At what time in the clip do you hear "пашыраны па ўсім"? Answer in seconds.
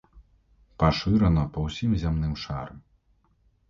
0.85-1.91